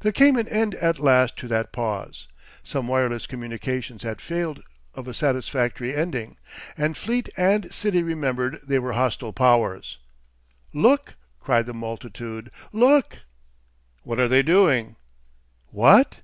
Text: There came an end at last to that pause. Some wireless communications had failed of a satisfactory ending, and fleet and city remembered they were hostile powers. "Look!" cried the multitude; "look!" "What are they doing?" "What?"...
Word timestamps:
There 0.00 0.12
came 0.12 0.36
an 0.38 0.48
end 0.48 0.74
at 0.76 0.98
last 0.98 1.36
to 1.36 1.48
that 1.48 1.72
pause. 1.72 2.26
Some 2.62 2.88
wireless 2.88 3.26
communications 3.26 4.02
had 4.02 4.18
failed 4.18 4.62
of 4.94 5.06
a 5.06 5.12
satisfactory 5.12 5.94
ending, 5.94 6.38
and 6.74 6.96
fleet 6.96 7.28
and 7.36 7.70
city 7.70 8.02
remembered 8.02 8.60
they 8.66 8.78
were 8.78 8.94
hostile 8.94 9.34
powers. 9.34 9.98
"Look!" 10.72 11.16
cried 11.38 11.66
the 11.66 11.74
multitude; 11.74 12.50
"look!" 12.72 13.18
"What 14.04 14.18
are 14.18 14.26
they 14.28 14.42
doing?" 14.42 14.96
"What?"... 15.66 16.20